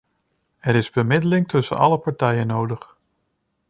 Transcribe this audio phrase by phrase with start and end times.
[0.59, 2.97] Er is bemiddeling tussen alle partijen nodig.